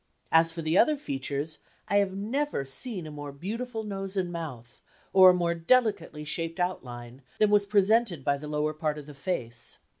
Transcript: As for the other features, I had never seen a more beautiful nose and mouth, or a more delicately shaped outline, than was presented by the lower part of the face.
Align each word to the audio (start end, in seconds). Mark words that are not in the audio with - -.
As 0.31 0.51
for 0.51 0.63
the 0.63 0.79
other 0.79 0.97
features, 0.97 1.59
I 1.87 1.97
had 1.97 2.17
never 2.17 2.65
seen 2.65 3.05
a 3.05 3.11
more 3.11 3.31
beautiful 3.31 3.83
nose 3.83 4.17
and 4.17 4.31
mouth, 4.31 4.81
or 5.13 5.29
a 5.29 5.33
more 5.35 5.53
delicately 5.53 6.23
shaped 6.23 6.59
outline, 6.59 7.21
than 7.37 7.51
was 7.51 7.67
presented 7.67 8.23
by 8.25 8.39
the 8.39 8.47
lower 8.47 8.73
part 8.73 8.97
of 8.97 9.05
the 9.05 9.13
face. 9.13 9.77